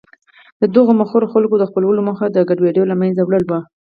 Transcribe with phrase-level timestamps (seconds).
[0.61, 3.51] د دغو مخورو خلکو د خپلولو موخه د ګډوډیو له منځه وړل و.